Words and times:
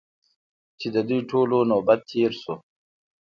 چې 0.79 0.87
د 0.95 0.97
دوی 1.07 1.21
ټولو 1.31 1.57
نوبت 1.71 1.99
تېر 2.11 2.31
شو. 2.41 2.55